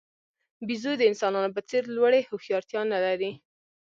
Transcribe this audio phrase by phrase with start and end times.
[0.67, 3.31] بیزو د انسانانو په څېر لوړې هوښیارتیا نه لري.